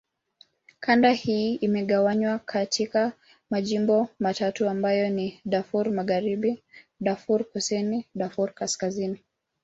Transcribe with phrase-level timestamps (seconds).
[0.79, 3.13] Kanda hii imegawanywa katika
[3.49, 6.63] majimbo matatu ambayo ni: Darfur Magharibi,
[6.99, 9.23] Darfur Kusini, Darfur Kaskazini.